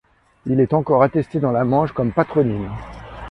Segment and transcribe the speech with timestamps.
[0.47, 2.71] Il est encore attesté dans la Manche comme patronyme.